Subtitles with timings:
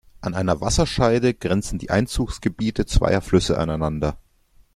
[0.21, 4.17] An einer Wasserscheide grenzen die Einzugsgebiete zweier Flüsse aneinander.